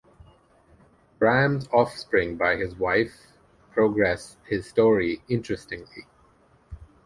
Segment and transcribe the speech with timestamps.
[1.19, 3.33] Braham's offspring by his wife
[3.71, 6.07] progress his story interestingly.